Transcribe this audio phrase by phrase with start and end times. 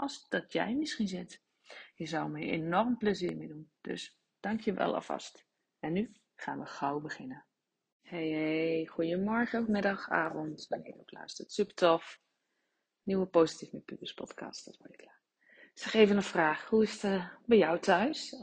[0.00, 1.42] als dat jij misschien zit.
[1.94, 3.70] Je zou me enorm plezier mee doen.
[3.80, 5.46] Dus dank je wel alvast.
[5.78, 7.44] En nu gaan we gauw beginnen.
[8.02, 11.52] Hey, hey, goedemorgen, middag, avond, wanneer je ook luistert.
[11.52, 12.20] Super tof.
[13.02, 15.20] Nieuwe Positief met Pubers podcast, dat word je klaar.
[15.74, 16.68] Zeg even een vraag.
[16.68, 18.32] Hoe is het uh, bij jou thuis?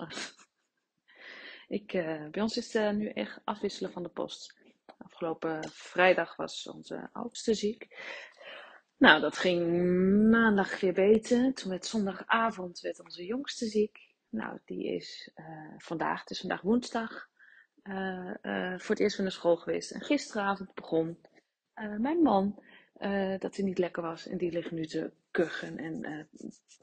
[1.68, 4.56] Ik, uh, bij ons is het uh, nu echt afwisselen van de post.
[4.98, 7.88] Afgelopen vrijdag was onze oudste ziek.
[8.98, 9.62] Nou, dat ging
[10.30, 11.54] maandag weer beter.
[11.54, 14.16] Toen werd zondagavond werd onze jongste ziek.
[14.30, 15.32] Nou, die is
[15.78, 17.30] vandaag, het is vandaag woensdag.
[17.84, 19.92] Uh, uh, voor het eerst van de school geweest.
[19.92, 21.18] En gisteravond begon
[21.98, 22.64] mijn man
[23.40, 24.28] dat hij niet lekker was.
[24.28, 26.28] En die ligt nu te kuchen en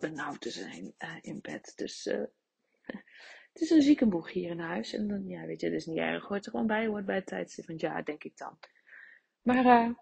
[0.00, 1.72] benauwd te zijn in bed.
[1.76, 2.04] Dus
[3.52, 4.92] het is een ziekenboeg hier in huis.
[4.92, 6.26] En dan, ja, weet je, het is niet erg.
[6.26, 8.58] Hoort er gewoon bij, hoort bij het tijdstip van jaar, denk ik dan.
[9.42, 9.94] Maar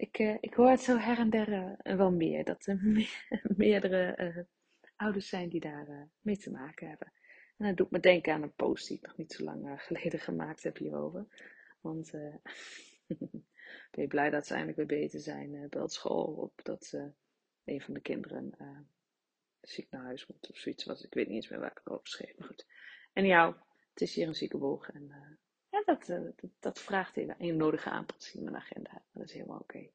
[0.00, 2.44] ik, ik hoor het zo her en der wel meer.
[2.44, 3.06] Dat er
[3.56, 4.46] meerdere
[4.96, 7.12] ouders zijn die daar mee te maken hebben.
[7.56, 10.20] En dat doet me denken aan een post die ik nog niet zo lang geleden
[10.28, 11.26] gemaakt heb hierover.
[11.80, 12.10] Want
[13.90, 15.54] ben je blij dat ze eindelijk weer beter zijn.
[15.54, 16.92] Uh, belt school op dat
[17.64, 18.54] een van de kinderen
[19.60, 21.04] ziek naar huis moet of zoiets was.
[21.04, 22.38] Ik weet niet eens meer waar ik het over schreef.
[22.38, 22.66] Maar goed.
[23.12, 23.54] En jou,
[23.90, 24.88] het is hier een ziekenboeg.
[24.88, 25.38] En
[25.86, 29.02] ja, dat, dat, vraagt even een nodige aanpassing in mijn agenda.
[29.12, 29.88] Dat is helemaal oké.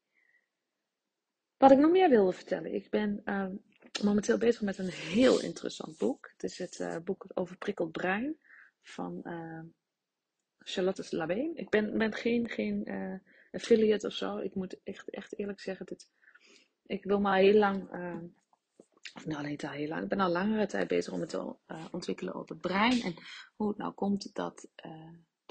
[1.57, 2.73] Wat ik nog meer wilde vertellen.
[2.73, 3.55] Ik ben ehm,
[4.03, 6.29] momenteel bezig met een heel interessant boek.
[6.31, 8.37] Het is het uh, boek over prikkeld brein
[8.81, 9.61] van uh,
[10.57, 11.51] Charlotte Labé.
[11.53, 13.19] Ik ben, ben geen, geen uh,
[13.51, 14.37] affiliate of zo.
[14.37, 16.09] Ik moet echt, echt eerlijk zeggen, dit,
[16.85, 17.89] ik wil maar heel lang,
[19.13, 21.55] of nou niet al heel lang, ik ben al langere tijd bezig om het te
[21.91, 23.01] ontwikkelen over het brein.
[23.01, 23.13] En
[23.55, 24.67] hoe het nou komt dat,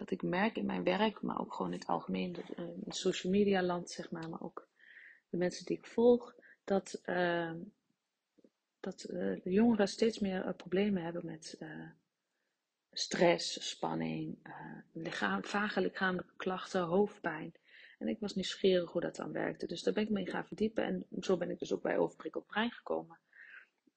[0.05, 3.33] dat ik merk in mijn werk, maar ook gewoon in het algemeen, in het social
[3.33, 4.69] media land zeg maar, maar ook
[5.29, 6.35] de mensen die ik volg,
[6.65, 7.01] dat
[8.81, 11.59] dat uh, de jongeren steeds meer uh, problemen hebben met
[12.93, 14.39] stress, spanning,
[14.93, 17.55] lichaam, vage lichamelijke klachten, hoofdpijn.
[17.99, 19.67] En ik was nieuwsgierig hoe dat dan werkte.
[19.67, 20.85] Dus daar ben ik mee gaan verdiepen.
[20.85, 23.19] En zo ben ik dus ook bij Overprikkeld Brein gekomen.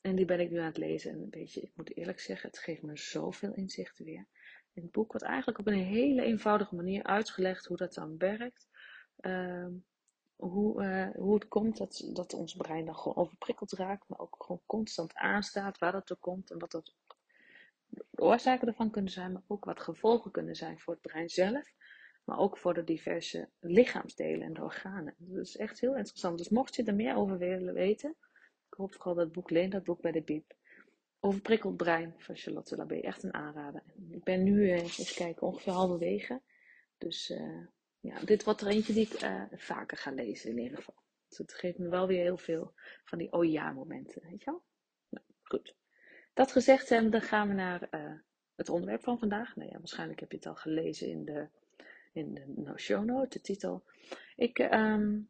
[0.01, 1.11] En die ben ik nu aan het lezen.
[1.11, 4.27] En een beetje, ik moet eerlijk zeggen, het geeft me zoveel inzichten weer.
[4.77, 8.67] In het boek wordt eigenlijk op een hele eenvoudige manier uitgelegd hoe dat dan werkt.
[9.19, 9.71] Ehm,
[10.35, 14.35] hoe, uh, hoe het komt dat, dat ons brein dan gewoon overprikkeld raakt, maar ook
[14.39, 16.93] gewoon constant aanstaat waar dat er komt en wat dat
[17.87, 21.73] de oorzaken ervan kunnen zijn, maar ook wat gevolgen kunnen zijn voor het brein zelf,
[22.23, 25.15] maar ook voor de diverse lichaamsdelen en organen.
[25.17, 26.37] Dat is echt heel interessant.
[26.37, 28.15] Dus mocht je er meer over willen weten,
[28.69, 30.53] ik hoop vooral dat boek leen, dat boek bij de Biep.
[31.19, 33.83] Overprikkeld brein van Charlotte Labé, echt een aanrader.
[34.09, 36.41] Ik ben nu, eens kijken, ongeveer halverwege.
[36.97, 37.65] Dus uh,
[37.99, 40.95] ja, dit wordt er eentje die ik uh, vaker ga lezen in ieder geval.
[41.27, 42.73] Dus het geeft me wel weer heel veel
[43.03, 44.63] van die oh ja momenten, weet je wel?
[45.09, 45.75] Nou, goed.
[46.33, 48.13] Dat gezegd dan gaan we naar uh,
[48.55, 49.55] het onderwerp van vandaag.
[49.55, 51.47] Nou ja, waarschijnlijk heb je het al gelezen in de,
[52.11, 53.83] in de show note, de titel.
[54.35, 55.29] Ik um,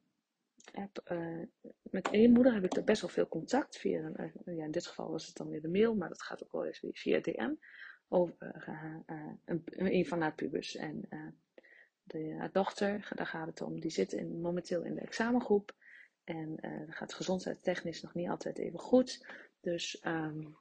[1.12, 1.44] uh,
[1.82, 4.12] met één moeder heb ik best wel veel contact via,
[4.46, 6.66] ja, in dit geval was het dan weer de mail, maar dat gaat ook wel
[6.66, 7.54] eens via DM
[8.08, 8.36] over
[9.46, 10.76] een, een van haar pubers.
[10.76, 11.08] En
[12.04, 15.76] de haar dochter, daar gaat het om, die zit momenteel in de examengroep.
[16.24, 16.56] En
[16.86, 19.26] dat gaat gezondheidstechnisch nog niet altijd even goed.
[19.62, 20.58] Dus um,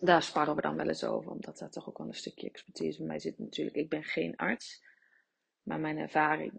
[0.00, 2.98] daar sparren we dan wel eens over, omdat daar toch ook wel een stukje expertise
[2.98, 3.76] bij mij zit natuurlijk.
[3.76, 4.82] Ik ben geen arts,
[5.62, 6.52] maar mijn ervaring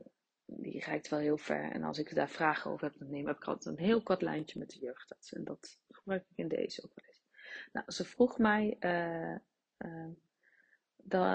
[0.57, 1.71] die reikt wel heel ver.
[1.71, 4.59] En als ik daar vragen over heb, dan neem ik altijd een heel kort lijntje
[4.59, 5.33] met de jeugdarts.
[5.33, 7.09] En dat gebruik ik in deze ook wel.
[7.71, 9.35] Nou, ze vroeg mij, uh,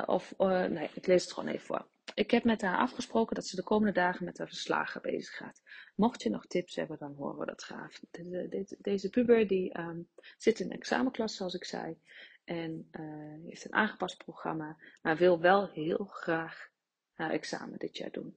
[0.06, 1.88] of, nee, ik lees het gewoon even voor.
[2.14, 5.62] ik heb met haar afgesproken dat ze de komende dagen met haar verslagen bezig gaat.
[5.94, 8.00] Mocht je nog tips hebben, dan horen we dat graag.
[8.78, 10.02] deze puber die ehm,
[10.38, 11.98] zit in een examenklas, zoals ik zei.
[12.44, 12.88] En
[13.44, 16.70] heeft een aangepast programma, maar wil wel heel graag
[17.12, 18.36] haar examen dit jaar doen.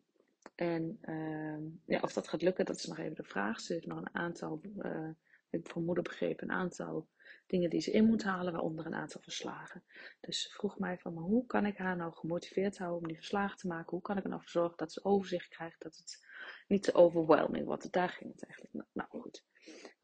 [0.60, 3.60] En uh, ja, of dat gaat lukken, dat is nog even de vraag.
[3.60, 5.10] Ze heeft nog een aantal, uh,
[5.50, 7.08] ik van moeder begrepen, een aantal
[7.48, 9.84] dingen die ze in moet halen, waaronder een aantal verslagen.
[10.20, 13.16] Dus ze vroeg mij van, maar hoe kan ik haar nou gemotiveerd houden om die
[13.16, 13.90] verslagen te maken?
[13.90, 16.26] Hoe kan ik er nou voor zorgen dat ze overzicht krijgt, dat het
[16.68, 17.92] niet te overwhelming wordt?
[17.92, 18.74] Daar ging het eigenlijk.
[18.74, 19.44] Nou, nou goed.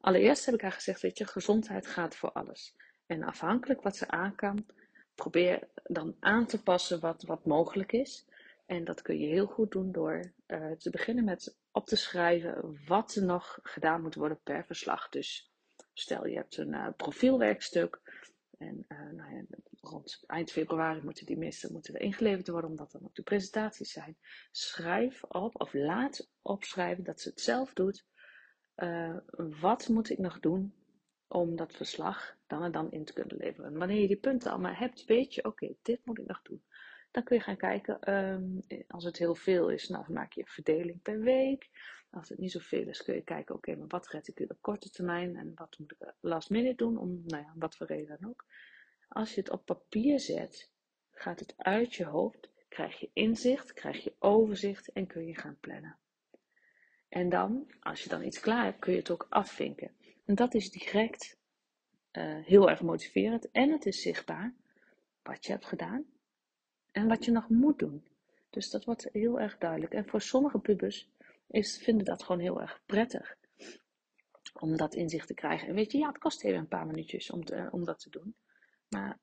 [0.00, 2.76] Allereerst heb ik haar gezegd, weet je, gezondheid gaat voor alles.
[3.06, 4.66] En afhankelijk wat ze aan kan,
[5.14, 8.26] probeer dan aan te passen wat, wat mogelijk is.
[8.66, 12.80] En dat kun je heel goed doen door uh, te beginnen met op te schrijven
[12.86, 15.08] wat er nog gedaan moet worden per verslag.
[15.08, 15.52] Dus
[15.92, 18.00] stel je hebt een uh, profielwerkstuk
[18.58, 19.44] en uh, nou ja,
[19.80, 23.92] rond eind februari moeten die meeste moeten er ingeleverd worden, omdat dan ook de presentaties
[23.92, 24.16] zijn.
[24.50, 28.06] Schrijf op of laat opschrijven dat ze het zelf doet.
[29.60, 30.74] wat moet ik nog doen
[31.28, 33.78] om dat verslag dan en dan in te kunnen leveren.
[33.78, 36.62] wanneer je die punten allemaal hebt, weet je, oké, dit moet ik nog doen.
[37.16, 40.40] Dan kun je gaan kijken, ehm, als het heel veel is, nou, dan maak je
[40.40, 41.68] een verdeling per week.
[42.10, 44.90] Als het niet zoveel is, kun je kijken, oké, maar wat red ik op korte
[44.90, 48.30] termijn en wat moet ik last minute doen, om, nou ja, wat voor reden dan
[48.30, 48.44] ook.
[49.08, 50.70] Als je het op papier zet,
[51.10, 55.56] gaat het uit je hoofd, krijg je inzicht, krijg je overzicht en kun je gaan
[55.60, 55.96] plannen.
[57.08, 59.90] En dan, als je dan iets klaar hebt, kun je het ook afvinken.
[60.24, 61.38] En dat is direct
[62.12, 64.54] uh, heel erg motiverend en het is zichtbaar
[65.22, 66.14] wat je hebt gedaan
[66.96, 68.04] en wat je nog moet doen.
[68.50, 69.92] Dus dat wordt heel erg duidelijk.
[69.92, 71.08] En voor sommige pubers
[71.46, 73.36] is, vinden dat gewoon heel erg prettig
[74.52, 75.68] om dat inzicht te krijgen.
[75.68, 78.10] En weet je, ja, het kost even een paar minuutjes om, te, om dat te
[78.10, 78.34] doen.
[78.88, 79.18] Maar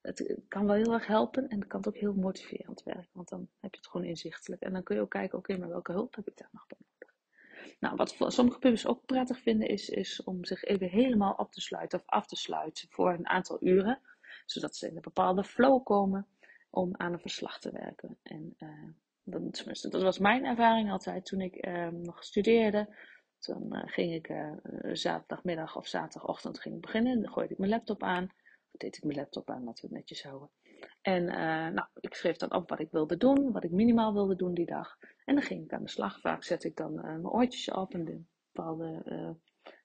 [0.00, 3.10] het kan wel heel erg helpen en het kan ook heel motiverend werken.
[3.12, 4.62] Want dan heb je het gewoon inzichtelijk.
[4.62, 6.78] En dan kun je ook kijken, oké, maar welke hulp heb ik daar nog bij
[6.80, 7.14] nodig?
[7.80, 11.60] Nou, wat sommige pubers ook prettig vinden, is, is om zich even helemaal op te
[11.60, 14.00] sluiten of af te sluiten voor een aantal uren.
[14.46, 16.26] Zodat ze in een bepaalde flow komen
[16.70, 18.18] om aan een verslag te werken.
[18.22, 18.88] En uh,
[19.22, 22.94] dat, dat was mijn ervaring altijd toen ik uh, nog studeerde.
[23.38, 24.32] Dan uh, ging ik
[24.96, 27.22] zaterdagmiddag of zaterdagochtend ging ik beginnen.
[27.22, 28.24] Dan gooide ik mijn laptop aan.
[28.72, 30.50] Of deed ik mijn laptop aan, laten we het netjes houden.
[31.00, 31.24] En
[31.74, 34.66] nou, ik schreef dan op wat ik wilde doen, wat ik minimaal wilde doen die
[34.66, 34.98] dag.
[35.24, 36.20] En dan ging ik aan de slag.
[36.20, 39.36] Vaak zet ik dan mijn oortjes op en bepaalde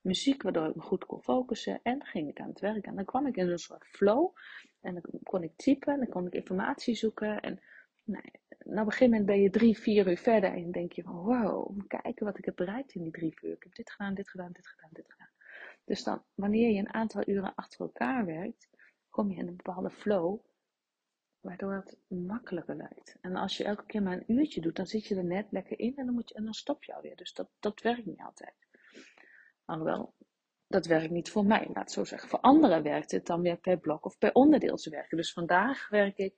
[0.01, 1.79] muziek, waardoor ik me goed kon focussen.
[1.83, 2.85] En ging ik aan het werk.
[2.85, 4.35] En dan kwam ik in een soort flow.
[4.85, 7.41] En dan kon ik typen, en dan kon ik informatie zoeken.
[7.41, 7.59] En
[8.03, 8.23] nou,
[8.57, 11.79] op een gegeven moment ben je drie, vier uur verder en denk je van wow,
[11.87, 13.51] kijken wat ik heb bereikt in die drie uur.
[13.51, 15.29] Ik heb dit gedaan, dit gedaan, dit gedaan, dit gedaan.
[15.85, 18.69] Dus dan, wanneer je een aantal uren achter elkaar werkt,
[19.09, 20.39] kom je in een bepaalde flow,
[21.39, 23.17] waardoor het makkelijker lijkt.
[23.21, 25.79] En als je elke keer maar een uurtje doet, dan zit je er net lekker
[25.79, 27.15] in en dan, moet je, en dan stop je alweer.
[27.15, 28.53] Dus dat, dat werkt niet altijd.
[29.65, 30.13] Alhoewel,
[30.75, 32.29] dat werkt niet voor mij, laat het zo zeggen.
[32.29, 35.17] Voor anderen werkt het dan weer per blok of per onderdeel te werken.
[35.17, 36.33] Dus vandaag werk ik,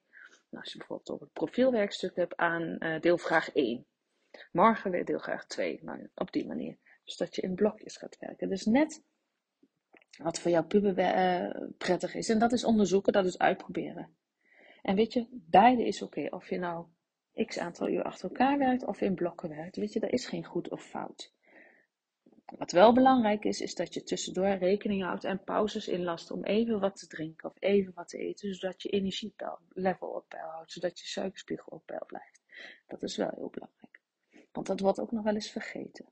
[0.49, 3.85] nou, als je bijvoorbeeld op het profielwerkstuk hebt, aan uh, deelvraag 1.
[4.51, 6.77] Morgen weer deelvraag 2, nou, op die manier.
[7.03, 8.49] Dus dat je in blokjes gaat werken.
[8.49, 9.03] Dus net
[10.17, 12.29] wat voor jouw puber uh, prettig is.
[12.29, 14.17] En dat is onderzoeken, dat is uitproberen.
[14.81, 16.27] En weet je, beide is oké.
[16.29, 16.85] Of je nou
[17.45, 19.75] x aantal uur achter elkaar werkt of in blokken werkt.
[19.75, 21.35] Weet je, daar is geen goed of fout.
[22.55, 26.79] Wat wel belangrijk is, is dat je tussendoor rekening houdt en pauzes inlast om even
[26.79, 30.99] wat te drinken of even wat te eten, zodat je energielevel op peil houdt, zodat
[30.99, 32.41] je suikerspiegel op peil blijft.
[32.87, 34.01] Dat is wel heel belangrijk,
[34.51, 36.05] want dat wordt ook nog wel eens vergeten.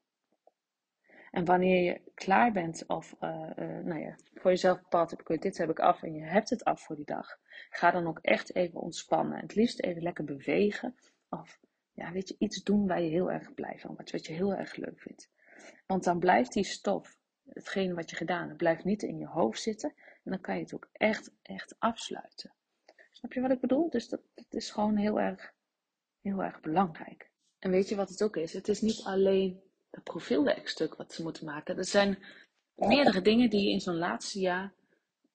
[1.32, 5.58] En wanneer je klaar bent of uh, uh, nou ja, voor jezelf bepaald hebt, dit
[5.58, 7.38] heb ik af en je hebt het af voor die dag,
[7.70, 9.40] ga dan ook echt even ontspannen.
[9.40, 10.96] Het liefst even lekker bewegen
[11.30, 11.60] of
[11.94, 14.54] ja, weet je, iets doen waar je heel erg blij van wordt, wat je heel
[14.54, 15.30] erg leuk vindt.
[15.86, 17.18] Want dan blijft die stof,
[17.50, 19.94] hetgene wat je gedaan hebt, blijft niet in je hoofd zitten.
[20.24, 22.54] En dan kan je het ook echt, echt afsluiten.
[23.12, 23.90] Snap je wat ik bedoel?
[23.90, 25.54] Dus dat, dat is gewoon heel erg,
[26.22, 27.32] heel erg belangrijk.
[27.60, 28.54] En weet je wat het ook is?
[28.54, 31.78] Het is niet alleen het profielwerkstuk wat ze moeten maken.
[31.78, 32.24] Er zijn
[32.76, 34.74] meerdere dingen die je in zo'n laatste jaar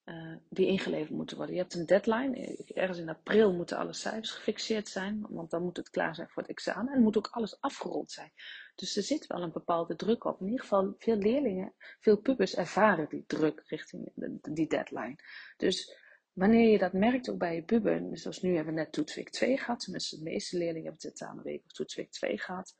[0.05, 1.55] uh, die ingeleverd moeten worden.
[1.55, 2.57] Je hebt een deadline.
[2.73, 6.41] Ergens in april moeten alle cijfers gefixeerd zijn, want dan moet het klaar zijn voor
[6.41, 6.93] het examen.
[6.93, 8.31] En moet ook alles afgerond zijn.
[8.75, 10.39] Dus er zit wel een bepaalde druk op.
[10.39, 15.15] In ieder geval, veel leerlingen, veel pubers ervaren die druk richting die deadline.
[15.57, 15.95] Dus
[16.33, 19.57] wanneer je dat merkt ook bij je puber, zoals nu hebben we net toetsweek 2
[19.57, 22.75] gehad, tenminste de meeste leerlingen hebben dit aan de week of toetsweek 2 gehad.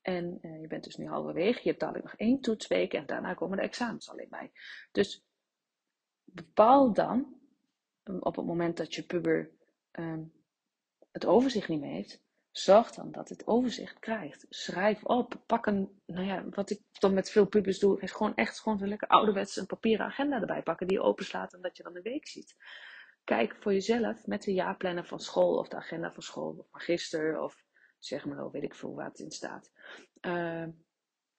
[0.00, 3.34] En uh, je bent dus nu halverwege, je hebt dadelijk nog één toetsweek en daarna
[3.34, 4.50] komen de examens alleen bij.
[4.92, 5.24] Dus
[6.32, 7.40] bepaal dan,
[8.20, 9.50] op het moment dat je puber
[9.92, 10.32] um,
[11.10, 12.22] het overzicht niet meer heeft,
[12.52, 14.46] Zorg dan dat het overzicht krijgt.
[14.48, 15.42] Schrijf op.
[15.46, 18.78] Pak een, nou ja, wat ik dan met veel pubers doe, is gewoon echt gewoon
[18.78, 21.92] zo lekker ouderwets een papieren agenda erbij pakken die je openslaat en dat je dan
[21.92, 22.56] de week ziet.
[23.24, 27.40] Kijk voor jezelf met de jaarplannen van school of de agenda van school of magister
[27.40, 27.64] of
[27.98, 29.72] zeg maar weet ik veel waar het in staat.
[30.20, 30.66] Uh,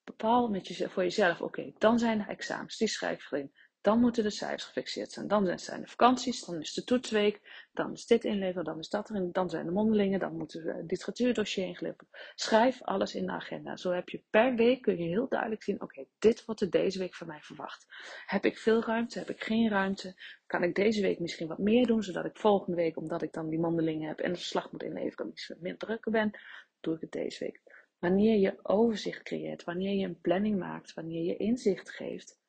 [0.03, 3.51] bepaal met je, voor jezelf, oké, dan zijn de examens, die schrijf je erin.
[3.81, 5.27] Dan moeten de cijfers gefixeerd zijn.
[5.27, 9.09] Dan zijn de vakanties, dan is de toetsweek, dan is dit inleveren, dan is dat
[9.09, 12.09] erin, dan zijn de mondelingen, dan moet het literatuurdossier ingeleverd.
[12.35, 13.77] Schrijf alles in de agenda.
[13.77, 16.99] Zo heb je per week kun je heel duidelijk zien, oké, dit wordt er deze
[16.99, 17.85] week van mij verwacht.
[18.25, 19.19] Heb ik veel ruimte?
[19.19, 20.15] Heb ik geen ruimte?
[20.45, 23.49] Kan ik deze week misschien wat meer doen, zodat ik volgende week, omdat ik dan
[23.49, 26.31] die mondelingen heb en de verslag moet inleveren, iets minder drukker ben,
[26.79, 27.61] doe ik het deze week.
[27.99, 32.40] Wanneer je overzicht creëert, wanneer je een planning maakt, wanneer je inzicht geeft,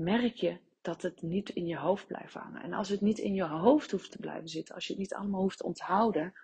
[0.00, 2.62] merk je dat het niet in je hoofd blijft hangen.
[2.62, 5.14] En als het niet in je hoofd hoeft te blijven zitten, als je het niet
[5.14, 6.34] allemaal hoeft te onthouden,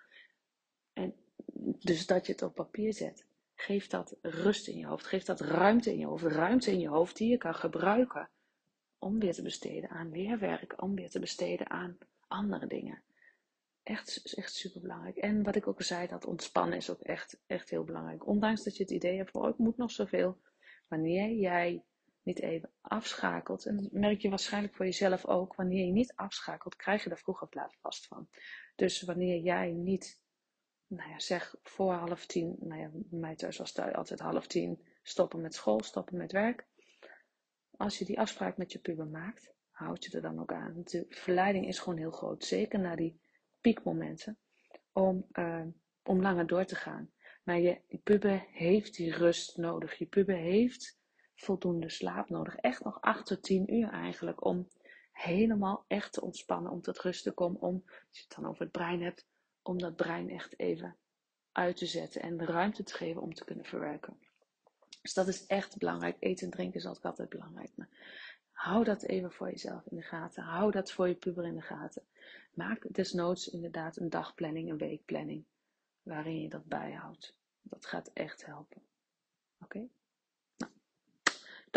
[0.93, 1.15] en
[1.79, 5.39] dus dat je het op papier zet, geeft dat rust in je hoofd, geeft dat
[5.39, 8.29] ruimte in je hoofd, ruimte in je hoofd die je kan gebruiken
[8.99, 11.97] om weer te besteden aan leerwerk, om weer te besteden aan
[12.27, 13.01] andere dingen.
[13.83, 15.17] Echt, echt super belangrijk.
[15.17, 18.27] En wat ik ook zei, dat ontspannen is ook echt, echt heel belangrijk.
[18.27, 20.37] Ondanks dat je het idee hebt van, oh, ik moet nog zoveel.
[20.87, 21.83] Wanneer jij
[22.27, 26.75] niet even afschakelt, en dat merk je waarschijnlijk voor jezelf ook, wanneer je niet afschakelt,
[26.75, 28.29] krijg je er vroeg of laat vast van.
[28.75, 30.21] Dus wanneer jij niet,
[30.87, 34.47] nou ja, zeg voor half tien, nou ja, bij mij thuis was het altijd half
[34.47, 36.67] tien, stoppen met school, stoppen met werk.
[37.77, 40.81] Als je die afspraak met je puber maakt, houd je er dan ook aan.
[40.83, 43.21] De verleiding is gewoon heel groot, zeker na die
[43.61, 44.37] piekmomenten,
[44.91, 45.65] om, uh,
[46.03, 47.11] om langer door te gaan.
[47.43, 49.97] Maar je puber heeft die rust nodig.
[49.97, 50.96] Je puber heeft
[51.37, 52.55] voldoende slaap nodig.
[52.55, 54.45] Echt nog 8 tot 10 uur eigenlijk.
[54.45, 54.67] Om
[55.11, 56.71] helemaal echt te ontspannen.
[56.71, 57.61] Om tot rust te komen.
[57.61, 59.25] Om, als je het dan over het brein hebt.
[59.61, 60.95] Om dat brein echt even
[61.51, 62.21] uit te zetten.
[62.21, 64.17] En de ruimte te geven om te kunnen verwerken.
[65.01, 66.15] Dus dat is echt belangrijk.
[66.19, 67.71] Eten en drinken is altijd belangrijk.
[67.75, 67.89] Maar
[68.51, 70.43] hou dat even voor jezelf in de gaten.
[70.43, 72.03] Hou dat voor je puber in de gaten.
[72.53, 75.45] Maak desnoods inderdaad een dagplanning, een weekplanning.
[76.03, 77.35] Waarin je dat bijhoudt.
[77.61, 78.81] Dat gaat echt helpen.
[79.61, 79.87] Oké?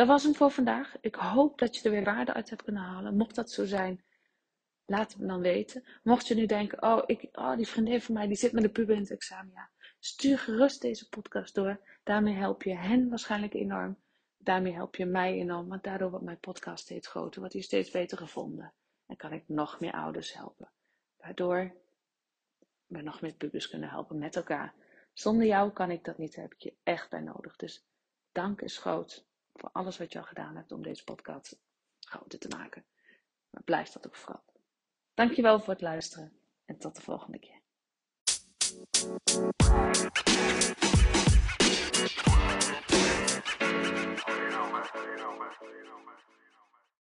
[0.00, 0.96] Dat was hem voor vandaag.
[1.00, 3.16] Ik hoop dat je er weer waarde uit hebt kunnen halen.
[3.16, 4.04] Mocht dat zo zijn,
[4.86, 5.84] laat het me dan weten.
[6.02, 8.70] Mocht je nu denken, oh, ik, oh die vriendin van mij die zit met de
[8.70, 9.52] puber in het examen.
[9.54, 11.80] Ja, stuur gerust deze podcast door.
[12.02, 13.98] Daarmee help je hen waarschijnlijk enorm.
[14.38, 17.90] Daarmee help je mij enorm, want daardoor wordt mijn podcast steeds groter, wordt hij steeds
[17.90, 18.72] beter gevonden.
[19.06, 20.70] En kan ik nog meer ouders helpen.
[21.16, 21.74] Waardoor
[22.86, 24.74] we nog meer pubers kunnen helpen met elkaar.
[25.12, 27.56] Zonder jou kan ik dat niet, daar heb ik je echt bij nodig.
[27.56, 27.86] Dus
[28.32, 31.58] dank is groot voor alles wat je al gedaan hebt om deze podcast
[32.00, 32.84] groter te maken.
[33.50, 34.44] Maar blijf dat ook vooral.
[35.14, 36.32] Dankjewel voor het luisteren
[36.64, 37.60] en tot de volgende keer.